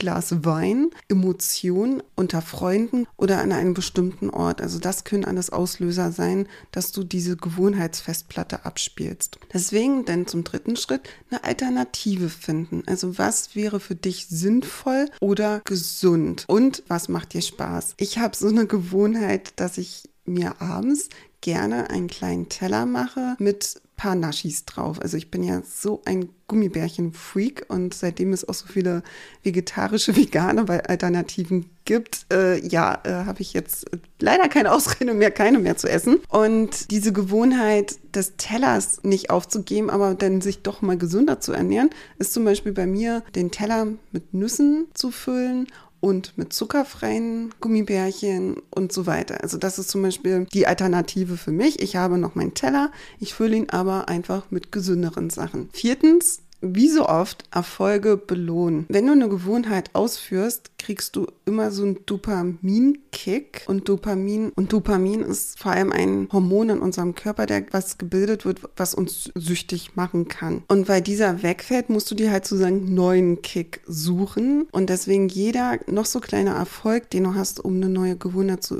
Feierabendglas 0.00 0.44
Wein, 0.44 0.90
Emotionen 1.08 2.02
unter 2.16 2.42
Freunden 2.42 3.06
oder 3.16 3.40
an 3.40 3.52
einem 3.52 3.74
bestimmten 3.74 4.30
Ort. 4.30 4.60
Also 4.60 4.78
das 4.78 5.04
können 5.04 5.24
alles 5.24 5.50
Auslöser 5.50 6.12
sein, 6.12 6.46
dass 6.72 6.92
du 6.92 7.04
diese 7.04 7.36
Gewohnheitsfestplatte 7.36 8.64
abspielst. 8.64 9.38
Deswegen 9.52 10.04
dann 10.04 10.26
zum 10.26 10.44
dritten 10.44 10.76
Schritt 10.76 11.02
eine 11.30 11.44
Alternative 11.44 12.28
finden. 12.28 12.82
Also 12.86 13.18
was 13.18 13.54
wäre 13.54 13.80
für 13.80 13.94
dich 13.94 14.26
sinnvoll 14.28 15.08
oder 15.20 15.60
gesund 15.64 16.44
und 16.46 16.82
was 16.88 17.08
macht 17.08 17.34
dir 17.34 17.42
Spaß? 17.42 17.94
Ich 17.98 18.18
habe 18.18 18.36
so 18.36 18.48
eine 18.48 18.66
Gewohnheit, 18.66 19.52
dass 19.56 19.78
ich 19.78 20.08
mir 20.26 20.60
abends 20.60 21.08
gerne 21.40 21.90
einen 21.90 22.08
kleinen 22.08 22.48
Teller 22.48 22.86
mache 22.86 23.36
mit 23.38 23.80
paar 24.00 24.14
Naschis 24.14 24.64
drauf. 24.64 24.98
Also 25.02 25.18
ich 25.18 25.30
bin 25.30 25.42
ja 25.42 25.60
so 25.62 26.00
ein 26.06 26.30
Gummibärchen-Freak 26.48 27.66
und 27.68 27.92
seitdem 27.92 28.32
es 28.32 28.48
auch 28.48 28.54
so 28.54 28.66
viele 28.66 29.02
vegetarische, 29.42 30.16
vegane 30.16 30.66
Alternativen 30.88 31.66
gibt, 31.84 32.24
äh, 32.32 32.66
ja, 32.66 32.98
äh, 33.04 33.26
habe 33.26 33.42
ich 33.42 33.52
jetzt 33.52 33.90
leider 34.18 34.48
keine 34.48 34.72
Ausrede 34.72 35.12
mehr, 35.12 35.30
keine 35.30 35.58
mehr 35.58 35.76
zu 35.76 35.86
essen. 35.86 36.16
Und 36.30 36.90
diese 36.90 37.12
Gewohnheit 37.12 37.96
des 38.14 38.36
Tellers 38.38 39.02
nicht 39.02 39.28
aufzugeben, 39.28 39.90
aber 39.90 40.14
dann 40.14 40.40
sich 40.40 40.62
doch 40.62 40.80
mal 40.80 40.96
gesünder 40.96 41.40
zu 41.40 41.52
ernähren, 41.52 41.90
ist 42.18 42.32
zum 42.32 42.46
Beispiel 42.46 42.72
bei 42.72 42.86
mir, 42.86 43.22
den 43.34 43.50
Teller 43.50 43.86
mit 44.12 44.32
Nüssen 44.32 44.86
zu 44.94 45.10
füllen 45.10 45.66
und 46.00 46.36
mit 46.36 46.52
zuckerfreien 46.52 47.52
Gummibärchen 47.60 48.56
und 48.70 48.92
so 48.92 49.06
weiter. 49.06 49.42
Also 49.42 49.58
das 49.58 49.78
ist 49.78 49.90
zum 49.90 50.02
Beispiel 50.02 50.46
die 50.52 50.66
Alternative 50.66 51.36
für 51.36 51.52
mich. 51.52 51.80
Ich 51.80 51.96
habe 51.96 52.18
noch 52.18 52.34
meinen 52.34 52.54
Teller, 52.54 52.90
ich 53.18 53.34
fülle 53.34 53.56
ihn 53.56 53.70
aber 53.70 54.08
einfach 54.08 54.50
mit 54.50 54.72
gesünderen 54.72 55.30
Sachen. 55.30 55.68
Viertens, 55.72 56.42
wie 56.60 56.88
so 56.88 57.06
oft 57.06 57.44
Erfolge 57.50 58.16
belohnen. 58.16 58.86
Wenn 58.88 59.06
du 59.06 59.12
eine 59.12 59.28
Gewohnheit 59.28 59.90
ausführst, 59.94 60.72
kriegst 60.78 61.16
du 61.16 61.26
immer 61.44 61.70
so 61.70 61.82
einen 61.82 62.04
Dopamin-Kick 62.06 63.64
und 63.66 63.88
Dopamin 63.88 64.50
und 64.54 64.72
Dopamin 64.72 65.20
ist 65.20 65.58
vor 65.58 65.72
allem 65.72 65.92
ein 65.92 66.28
Hormon 66.32 66.70
in 66.70 66.78
unserem 66.80 67.14
Körper, 67.14 67.46
der 67.46 67.64
was 67.70 67.98
gebildet 67.98 68.44
wird, 68.44 68.60
was 68.76 68.94
uns 68.94 69.30
süchtig 69.34 69.96
machen 69.96 70.28
kann. 70.28 70.62
Und 70.68 70.88
weil 70.88 71.02
dieser 71.02 71.42
wegfällt, 71.42 71.90
musst 71.90 72.10
du 72.10 72.14
dir 72.14 72.30
halt 72.30 72.46
sozusagen 72.46 72.86
einen 72.86 72.94
neuen 72.94 73.42
Kick 73.42 73.80
suchen 73.86 74.66
und 74.72 74.90
deswegen 74.90 75.28
jeder 75.28 75.78
noch 75.86 76.06
so 76.06 76.20
kleine 76.20 76.50
Erfolg, 76.50 77.10
den 77.10 77.24
du 77.24 77.34
hast, 77.34 77.64
um 77.64 77.76
eine 77.76 77.88
neue 77.88 78.16
Gewohnheit 78.16 78.62
zu 78.62 78.76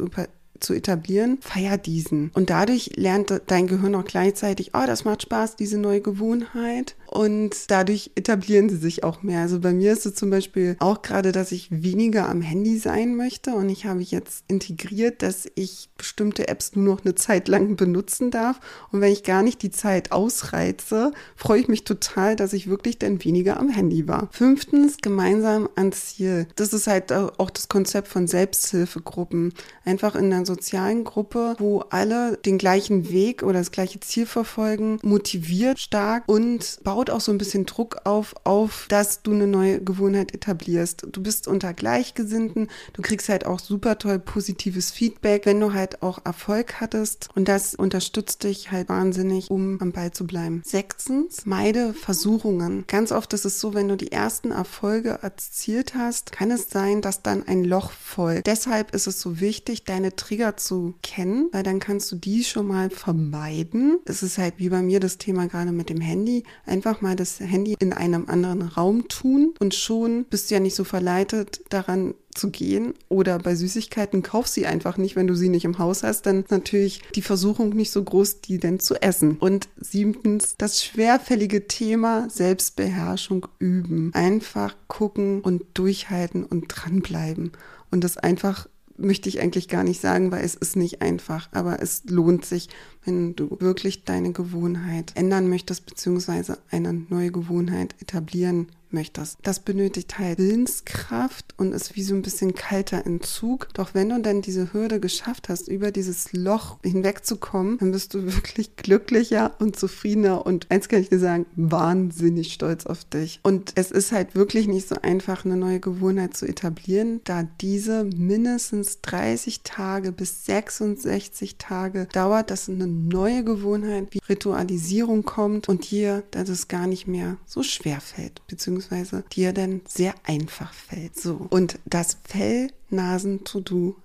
zu 0.60 0.74
etablieren, 0.74 1.38
feier 1.40 1.78
diesen. 1.78 2.30
Und 2.34 2.50
dadurch 2.50 2.92
lernt 2.96 3.32
dein 3.46 3.66
Gehirn 3.66 3.94
auch 3.94 4.04
gleichzeitig, 4.04 4.72
oh, 4.74 4.86
das 4.86 5.04
macht 5.04 5.22
Spaß, 5.22 5.56
diese 5.56 5.78
neue 5.78 6.00
Gewohnheit 6.00 6.96
und 7.10 7.70
dadurch 7.70 8.12
etablieren 8.14 8.68
sie 8.68 8.76
sich 8.76 9.02
auch 9.02 9.22
mehr. 9.22 9.40
Also 9.40 9.58
bei 9.60 9.72
mir 9.72 9.92
ist 9.92 10.06
es 10.06 10.14
zum 10.14 10.30
Beispiel 10.30 10.76
auch 10.78 11.02
gerade, 11.02 11.32
dass 11.32 11.50
ich 11.52 11.68
weniger 11.70 12.28
am 12.28 12.40
Handy 12.40 12.78
sein 12.78 13.16
möchte 13.16 13.54
und 13.54 13.68
ich 13.68 13.84
habe 13.86 14.00
jetzt 14.00 14.44
integriert, 14.48 15.22
dass 15.22 15.48
ich 15.56 15.90
bestimmte 15.96 16.48
Apps 16.48 16.76
nur 16.76 16.94
noch 16.94 17.04
eine 17.04 17.14
Zeit 17.14 17.48
lang 17.48 17.76
benutzen 17.76 18.30
darf 18.30 18.60
und 18.92 19.00
wenn 19.00 19.12
ich 19.12 19.24
gar 19.24 19.42
nicht 19.42 19.62
die 19.62 19.70
Zeit 19.70 20.12
ausreize, 20.12 21.10
freue 21.34 21.60
ich 21.60 21.68
mich 21.68 21.84
total, 21.84 22.36
dass 22.36 22.52
ich 22.52 22.68
wirklich 22.68 22.98
dann 22.98 23.24
weniger 23.24 23.58
am 23.58 23.68
Handy 23.68 24.06
war. 24.06 24.28
Fünftens, 24.30 24.98
gemeinsam 25.02 25.68
ans 25.74 26.10
Ziel. 26.10 26.46
Das 26.56 26.72
ist 26.72 26.86
halt 26.86 27.12
auch 27.12 27.50
das 27.50 27.68
Konzept 27.68 28.08
von 28.08 28.26
Selbsthilfegruppen. 28.26 29.52
Einfach 29.84 30.14
in 30.14 30.32
einer 30.32 30.46
sozialen 30.46 31.04
Gruppe, 31.04 31.56
wo 31.58 31.80
alle 31.90 32.36
den 32.36 32.58
gleichen 32.58 33.10
Weg 33.10 33.42
oder 33.42 33.58
das 33.58 33.72
gleiche 33.72 34.00
Ziel 34.00 34.26
verfolgen, 34.26 34.98
motiviert, 35.02 35.78
stark 35.78 36.24
und 36.26 36.78
baut 36.84 36.99
baut 37.00 37.08
auch 37.08 37.22
so 37.22 37.32
ein 37.32 37.38
bisschen 37.38 37.64
Druck 37.64 38.02
auf, 38.04 38.34
auf, 38.44 38.84
dass 38.90 39.22
du 39.22 39.32
eine 39.32 39.46
neue 39.46 39.82
Gewohnheit 39.82 40.34
etablierst. 40.34 41.06
Du 41.10 41.22
bist 41.22 41.48
unter 41.48 41.72
Gleichgesinnten, 41.72 42.68
du 42.92 43.00
kriegst 43.00 43.30
halt 43.30 43.46
auch 43.46 43.58
super 43.58 43.96
toll 43.96 44.18
positives 44.18 44.90
Feedback, 44.90 45.46
wenn 45.46 45.58
du 45.60 45.72
halt 45.72 46.02
auch 46.02 46.18
Erfolg 46.26 46.78
hattest 46.78 47.30
und 47.34 47.48
das 47.48 47.74
unterstützt 47.74 48.44
dich 48.44 48.70
halt 48.70 48.90
wahnsinnig, 48.90 49.50
um 49.50 49.80
am 49.80 49.92
Ball 49.92 50.10
zu 50.10 50.26
bleiben. 50.26 50.60
Sechstens, 50.62 51.46
meide 51.46 51.94
Versuchungen. 51.94 52.84
Ganz 52.86 53.12
oft 53.12 53.32
ist 53.32 53.46
es 53.46 53.60
so, 53.60 53.72
wenn 53.72 53.88
du 53.88 53.96
die 53.96 54.12
ersten 54.12 54.50
Erfolge 54.50 55.20
erzielt 55.22 55.94
hast, 55.94 56.32
kann 56.32 56.50
es 56.50 56.68
sein, 56.68 57.00
dass 57.00 57.22
dann 57.22 57.48
ein 57.48 57.64
Loch 57.64 57.92
folgt. 57.92 58.46
Deshalb 58.46 58.94
ist 58.94 59.06
es 59.06 59.22
so 59.22 59.40
wichtig, 59.40 59.84
deine 59.84 60.16
Trigger 60.16 60.58
zu 60.58 60.92
kennen, 61.02 61.48
weil 61.52 61.62
dann 61.62 61.80
kannst 61.80 62.12
du 62.12 62.16
die 62.16 62.44
schon 62.44 62.66
mal 62.66 62.90
vermeiden. 62.90 64.00
Es 64.04 64.22
ist 64.22 64.36
halt 64.36 64.58
wie 64.58 64.68
bei 64.68 64.82
mir 64.82 65.00
das 65.00 65.16
Thema 65.16 65.46
gerade 65.46 65.72
mit 65.72 65.88
dem 65.88 66.02
Handy. 66.02 66.44
Einfach 66.66 66.89
einfach 66.90 67.02
mal 67.02 67.14
das 67.14 67.38
Handy 67.38 67.76
in 67.78 67.92
einem 67.92 68.24
anderen 68.28 68.62
Raum 68.62 69.06
tun 69.06 69.54
und 69.60 69.74
schon 69.74 70.24
bist 70.24 70.50
du 70.50 70.54
ja 70.56 70.60
nicht 70.60 70.74
so 70.74 70.82
verleitet, 70.82 71.60
daran 71.68 72.14
zu 72.34 72.50
gehen. 72.50 72.94
Oder 73.08 73.38
bei 73.38 73.54
Süßigkeiten 73.54 74.22
kauf 74.22 74.48
sie 74.48 74.66
einfach 74.66 74.96
nicht, 74.96 75.14
wenn 75.14 75.28
du 75.28 75.36
sie 75.36 75.50
nicht 75.50 75.64
im 75.64 75.78
Haus 75.78 76.02
hast. 76.02 76.26
Dann 76.26 76.42
ist 76.42 76.50
natürlich 76.50 77.02
die 77.14 77.22
Versuchung 77.22 77.70
nicht 77.70 77.92
so 77.92 78.02
groß, 78.02 78.40
die 78.40 78.58
denn 78.58 78.80
zu 78.80 79.00
essen. 79.00 79.36
Und 79.38 79.68
siebtens, 79.76 80.56
das 80.58 80.82
schwerfällige 80.82 81.68
Thema 81.68 82.28
Selbstbeherrschung 82.28 83.46
üben. 83.60 84.10
Einfach 84.12 84.74
gucken 84.88 85.42
und 85.42 85.62
durchhalten 85.74 86.44
und 86.44 86.66
dranbleiben. 86.68 87.52
Und 87.92 88.02
das 88.02 88.16
einfach 88.16 88.66
möchte 89.00 89.28
ich 89.28 89.40
eigentlich 89.40 89.68
gar 89.68 89.84
nicht 89.84 90.00
sagen, 90.00 90.30
weil 90.30 90.44
es 90.44 90.54
ist 90.54 90.76
nicht 90.76 91.02
einfach, 91.02 91.48
aber 91.52 91.80
es 91.80 92.02
lohnt 92.06 92.44
sich, 92.44 92.68
wenn 93.04 93.34
du 93.36 93.56
wirklich 93.60 94.04
deine 94.04 94.32
Gewohnheit 94.32 95.12
ändern 95.14 95.48
möchtest, 95.48 95.86
beziehungsweise 95.86 96.58
eine 96.70 96.92
neue 96.92 97.32
Gewohnheit 97.32 97.94
etablieren 98.00 98.68
möchtest. 98.92 99.38
Das 99.42 99.60
benötigt 99.60 100.18
halt 100.18 100.38
Willenskraft 100.38 101.54
und 101.56 101.72
ist 101.72 101.96
wie 101.96 102.02
so 102.02 102.14
ein 102.14 102.22
bisschen 102.22 102.54
kalter 102.54 103.06
Entzug. 103.06 103.68
Doch 103.74 103.94
wenn 103.94 104.08
du 104.08 104.20
dann 104.20 104.42
diese 104.42 104.72
Hürde 104.72 105.00
geschafft 105.00 105.48
hast, 105.48 105.68
über 105.68 105.90
dieses 105.90 106.32
Loch 106.32 106.78
hinwegzukommen, 106.82 107.78
dann 107.78 107.92
bist 107.92 108.14
du 108.14 108.24
wirklich 108.26 108.76
glücklicher 108.76 109.52
und 109.58 109.76
zufriedener 109.76 110.46
und 110.46 110.66
eins 110.70 110.88
kann 110.88 111.00
ich 111.00 111.08
dir 111.08 111.18
sagen, 111.18 111.46
wahnsinnig 111.56 112.52
stolz 112.52 112.86
auf 112.86 113.04
dich. 113.04 113.40
Und 113.42 113.72
es 113.76 113.90
ist 113.90 114.12
halt 114.12 114.34
wirklich 114.34 114.66
nicht 114.66 114.88
so 114.88 114.96
einfach, 115.02 115.44
eine 115.44 115.56
neue 115.56 115.80
Gewohnheit 115.80 116.36
zu 116.36 116.46
etablieren, 116.46 117.20
da 117.24 117.44
diese 117.60 118.04
mindestens 118.04 119.00
30 119.02 119.62
Tage 119.62 120.12
bis 120.12 120.44
66 120.46 121.56
Tage 121.56 122.06
dauert, 122.12 122.50
dass 122.50 122.68
eine 122.68 122.86
neue 122.90 123.44
Gewohnheit 123.44 124.08
wie 124.10 124.20
Ritualisierung 124.28 125.24
kommt 125.24 125.68
und 125.68 125.84
hier, 125.84 126.22
dass 126.30 126.48
es 126.48 126.68
gar 126.68 126.86
nicht 126.86 127.06
mehr 127.06 127.36
so 127.46 127.62
schwer 127.62 128.00
fällt, 128.00 128.46
beziehungsweise 128.46 129.24
dir 129.32 129.52
dann 129.52 129.80
sehr 129.88 130.14
einfach 130.24 130.72
fällt. 130.72 131.18
So. 131.18 131.46
Und 131.50 131.78
das 131.84 132.18
Fell-Nasen-To-Do 132.24 133.96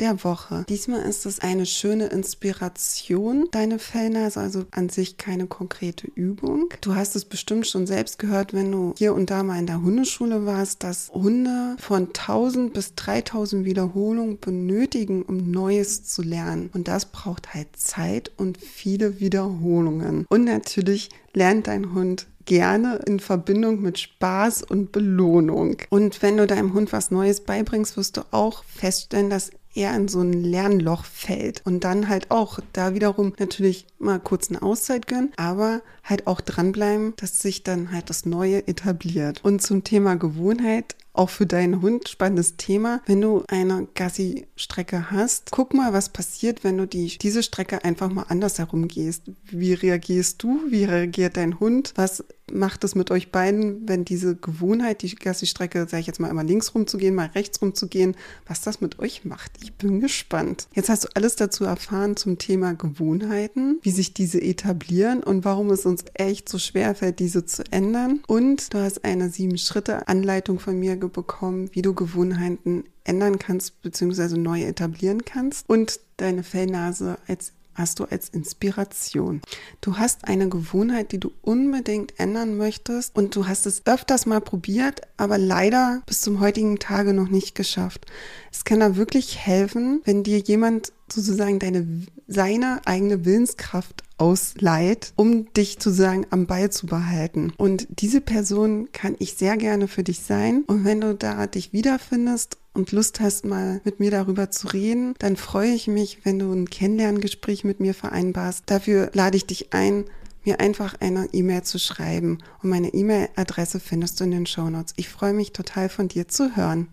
der 0.00 0.24
Woche. 0.24 0.64
Diesmal 0.68 1.02
ist 1.02 1.26
es 1.26 1.40
eine 1.40 1.66
schöne 1.66 2.06
Inspiration, 2.06 3.48
deine 3.50 3.78
Fellnase, 3.78 4.40
also 4.40 4.64
an 4.70 4.88
sich 4.88 5.16
keine 5.16 5.46
konkrete 5.46 6.06
Übung. 6.06 6.72
Du 6.80 6.94
hast 6.94 7.16
es 7.16 7.24
bestimmt 7.24 7.66
schon 7.66 7.86
selbst 7.86 8.18
gehört, 8.18 8.52
wenn 8.52 8.72
du 8.72 8.94
hier 8.96 9.14
und 9.14 9.30
da 9.30 9.42
mal 9.42 9.58
in 9.58 9.66
der 9.66 9.82
Hundeschule 9.82 10.46
warst, 10.46 10.82
dass 10.82 11.10
Hunde 11.12 11.76
von 11.78 12.08
1000 12.08 12.72
bis 12.72 12.94
3000 12.94 13.64
Wiederholungen 13.64 14.38
benötigen, 14.40 15.22
um 15.22 15.50
Neues 15.50 16.04
zu 16.04 16.22
lernen. 16.22 16.70
Und 16.72 16.88
das 16.88 17.06
braucht 17.06 17.54
halt 17.54 17.68
Zeit 17.76 18.32
und 18.36 18.58
viele 18.58 19.20
Wiederholungen. 19.20 20.26
Und 20.28 20.44
natürlich 20.44 21.10
lernt 21.32 21.66
dein 21.66 21.94
Hund 21.94 22.26
gerne 22.44 23.00
in 23.06 23.20
Verbindung 23.20 23.80
mit 23.80 23.98
Spaß 23.98 24.62
und 24.64 24.92
Belohnung. 24.92 25.76
Und 25.90 26.22
wenn 26.22 26.36
du 26.36 26.46
deinem 26.46 26.74
Hund 26.74 26.92
was 26.92 27.10
Neues 27.10 27.40
beibringst, 27.40 27.96
wirst 27.96 28.16
du 28.16 28.22
auch 28.30 28.64
feststellen, 28.64 29.30
dass 29.30 29.50
er 29.74 29.94
in 29.94 30.08
so 30.08 30.20
ein 30.20 30.32
Lernloch 30.32 31.04
fällt 31.04 31.62
und 31.64 31.84
dann 31.84 32.08
halt 32.08 32.30
auch 32.30 32.58
da 32.72 32.94
wiederum 32.94 33.32
natürlich 33.38 33.86
mal 33.98 34.20
kurz 34.20 34.50
eine 34.50 34.62
Auszeit 34.62 35.06
gönnen, 35.06 35.32
aber 35.36 35.82
halt 36.02 36.26
auch 36.26 36.40
dranbleiben, 36.40 37.14
dass 37.16 37.40
sich 37.40 37.62
dann 37.62 37.92
halt 37.92 38.10
das 38.10 38.26
Neue 38.26 38.66
etabliert. 38.68 39.40
Und 39.42 39.62
zum 39.62 39.84
Thema 39.84 40.16
Gewohnheit 40.16 40.96
auch 41.14 41.30
für 41.30 41.46
deinen 41.46 41.80
Hund 41.80 42.08
spannendes 42.08 42.56
Thema. 42.56 43.00
Wenn 43.06 43.20
du 43.20 43.44
eine 43.48 43.88
Gassi-Strecke 43.94 45.10
hast, 45.10 45.50
guck 45.50 45.72
mal, 45.72 45.92
was 45.92 46.10
passiert, 46.10 46.64
wenn 46.64 46.76
du 46.76 46.86
die, 46.86 47.16
diese 47.18 47.42
Strecke 47.42 47.84
einfach 47.84 48.10
mal 48.10 48.26
andersherum 48.28 48.88
gehst. 48.88 49.22
Wie 49.44 49.72
reagierst 49.72 50.42
du? 50.42 50.60
Wie 50.68 50.84
reagiert 50.84 51.36
dein 51.36 51.60
Hund? 51.60 51.92
Was 51.94 52.24
macht 52.52 52.84
es 52.84 52.94
mit 52.94 53.10
euch 53.10 53.32
beiden, 53.32 53.88
wenn 53.88 54.04
diese 54.04 54.36
Gewohnheit, 54.36 55.02
die 55.02 55.14
Gassi-Strecke, 55.14 55.86
sage 55.88 56.00
ich 56.00 56.06
jetzt 56.06 56.20
mal, 56.20 56.28
immer 56.28 56.44
links 56.44 56.74
rumzugehen, 56.74 57.14
mal 57.14 57.30
rechts 57.34 57.62
rumzugehen, 57.62 58.16
was 58.46 58.60
das 58.60 58.80
mit 58.80 58.98
euch 58.98 59.24
macht? 59.24 59.52
Ich 59.62 59.72
bin 59.74 60.00
gespannt. 60.00 60.68
Jetzt 60.74 60.88
hast 60.88 61.04
du 61.04 61.08
alles 61.14 61.36
dazu 61.36 61.64
erfahren 61.64 62.16
zum 62.16 62.38
Thema 62.38 62.74
Gewohnheiten, 62.74 63.78
wie 63.82 63.90
sich 63.90 64.14
diese 64.14 64.40
etablieren 64.40 65.22
und 65.22 65.44
warum 65.44 65.70
es 65.70 65.86
uns 65.86 66.04
echt 66.14 66.48
so 66.48 66.58
schwer 66.58 66.94
fällt, 66.94 67.18
diese 67.18 67.46
zu 67.46 67.64
ändern. 67.70 68.22
Und 68.26 68.74
du 68.74 68.78
hast 68.78 69.04
eine 69.04 69.30
Sieben-Schritte-Anleitung 69.30 70.58
von 70.58 70.78
mir 70.78 70.96
bekommen, 71.08 71.70
wie 71.72 71.82
du 71.82 71.94
Gewohnheiten 71.94 72.84
ändern 73.04 73.38
kannst 73.38 73.82
bzw. 73.82 74.36
neu 74.36 74.62
etablieren 74.62 75.24
kannst 75.24 75.68
und 75.68 76.00
deine 76.16 76.42
Fellnase 76.42 77.18
als 77.26 77.52
hast 77.74 77.98
du 77.98 78.04
als 78.04 78.28
Inspiration. 78.28 79.40
Du 79.80 79.98
hast 79.98 80.26
eine 80.28 80.48
Gewohnheit, 80.48 81.12
die 81.12 81.18
du 81.18 81.32
unbedingt 81.42 82.18
ändern 82.18 82.56
möchtest 82.56 83.16
und 83.16 83.34
du 83.34 83.46
hast 83.46 83.66
es 83.66 83.82
öfters 83.84 84.26
mal 84.26 84.40
probiert, 84.40 85.02
aber 85.16 85.38
leider 85.38 86.02
bis 86.06 86.20
zum 86.20 86.40
heutigen 86.40 86.78
Tage 86.78 87.12
noch 87.12 87.28
nicht 87.28 87.54
geschafft. 87.54 88.06
Es 88.52 88.64
kann 88.64 88.80
da 88.80 88.96
wirklich 88.96 89.38
helfen, 89.38 90.00
wenn 90.04 90.22
dir 90.22 90.38
jemand 90.38 90.92
sozusagen 91.12 91.58
deine, 91.58 91.86
seine 92.26 92.80
eigene 92.84 93.24
Willenskraft 93.24 94.02
ausleiht, 94.16 95.12
um 95.16 95.52
dich 95.54 95.74
sozusagen 95.74 96.26
am 96.30 96.46
Ball 96.46 96.70
zu 96.70 96.86
behalten. 96.86 97.52
Und 97.56 97.86
diese 97.90 98.20
Person 98.20 98.88
kann 98.92 99.16
ich 99.18 99.34
sehr 99.34 99.56
gerne 99.56 99.88
für 99.88 100.02
dich 100.02 100.20
sein. 100.20 100.64
Und 100.66 100.84
wenn 100.84 101.00
du 101.00 101.14
da 101.14 101.46
dich 101.46 101.72
wiederfindest 101.72 102.58
und 102.72 102.92
Lust 102.92 103.20
hast, 103.20 103.44
mal 103.44 103.80
mit 103.84 104.00
mir 104.00 104.10
darüber 104.10 104.50
zu 104.50 104.68
reden, 104.68 105.14
dann 105.18 105.36
freue 105.36 105.72
ich 105.72 105.88
mich, 105.88 106.24
wenn 106.24 106.38
du 106.38 106.52
ein 106.52 106.70
Kennenlerngespräch 106.70 107.64
mit 107.64 107.80
mir 107.80 107.94
vereinbarst. 107.94 108.64
Dafür 108.66 109.10
lade 109.14 109.36
ich 109.36 109.46
dich 109.46 109.72
ein, 109.72 110.04
mir 110.44 110.60
einfach 110.60 110.94
eine 111.00 111.28
E-Mail 111.32 111.62
zu 111.62 111.78
schreiben. 111.78 112.38
Und 112.62 112.70
meine 112.70 112.92
E-Mail-Adresse 112.92 113.80
findest 113.80 114.20
du 114.20 114.24
in 114.24 114.30
den 114.30 114.46
Show 114.46 114.68
Notes. 114.68 114.92
Ich 114.96 115.08
freue 115.08 115.32
mich 115.32 115.52
total 115.52 115.88
von 115.88 116.08
dir 116.08 116.28
zu 116.28 116.56
hören. 116.56 116.88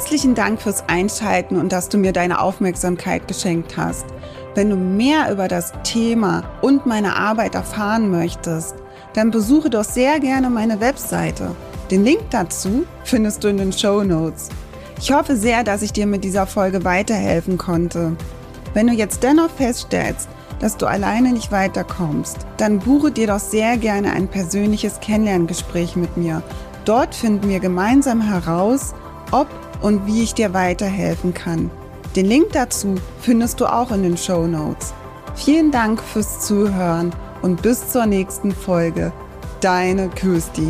Herzlichen 0.00 0.34
Dank 0.34 0.62
fürs 0.62 0.82
Einschalten 0.88 1.58
und 1.58 1.72
dass 1.72 1.90
du 1.90 1.98
mir 1.98 2.12
deine 2.12 2.40
Aufmerksamkeit 2.40 3.28
geschenkt 3.28 3.76
hast. 3.76 4.06
Wenn 4.54 4.70
du 4.70 4.76
mehr 4.76 5.30
über 5.30 5.46
das 5.46 5.74
Thema 5.84 6.42
und 6.62 6.86
meine 6.86 7.16
Arbeit 7.16 7.54
erfahren 7.54 8.10
möchtest, 8.10 8.76
dann 9.12 9.30
besuche 9.30 9.68
doch 9.68 9.84
sehr 9.84 10.18
gerne 10.18 10.48
meine 10.48 10.80
Webseite. 10.80 11.54
Den 11.90 12.02
Link 12.02 12.22
dazu 12.30 12.86
findest 13.04 13.44
du 13.44 13.48
in 13.48 13.58
den 13.58 13.74
Show 13.74 14.02
Notes. 14.02 14.48
Ich 14.98 15.12
hoffe 15.12 15.36
sehr, 15.36 15.64
dass 15.64 15.82
ich 15.82 15.92
dir 15.92 16.06
mit 16.06 16.24
dieser 16.24 16.46
Folge 16.46 16.82
weiterhelfen 16.82 17.58
konnte. 17.58 18.16
Wenn 18.72 18.86
du 18.86 18.94
jetzt 18.94 19.22
dennoch 19.22 19.50
feststellst, 19.50 20.30
dass 20.60 20.78
du 20.78 20.86
alleine 20.86 21.30
nicht 21.30 21.52
weiterkommst, 21.52 22.38
dann 22.56 22.78
buche 22.78 23.10
dir 23.12 23.26
doch 23.26 23.38
sehr 23.38 23.76
gerne 23.76 24.12
ein 24.12 24.28
persönliches 24.28 24.98
Kennenlerngespräch 25.00 25.94
mit 25.94 26.16
mir. 26.16 26.42
Dort 26.86 27.14
finden 27.14 27.50
wir 27.50 27.60
gemeinsam 27.60 28.22
heraus, 28.22 28.94
ob 29.30 29.46
und 29.80 30.06
wie 30.06 30.22
ich 30.22 30.34
dir 30.34 30.52
weiterhelfen 30.54 31.34
kann. 31.34 31.70
Den 32.16 32.26
Link 32.26 32.48
dazu 32.52 32.96
findest 33.20 33.60
du 33.60 33.66
auch 33.66 33.90
in 33.92 34.02
den 34.02 34.16
Show 34.16 34.46
Notes. 34.46 34.92
Vielen 35.36 35.70
Dank 35.70 36.02
fürs 36.02 36.40
Zuhören 36.40 37.12
und 37.42 37.62
bis 37.62 37.88
zur 37.88 38.06
nächsten 38.06 38.52
Folge. 38.52 39.12
Deine 39.60 40.08
Kirsti. 40.08 40.68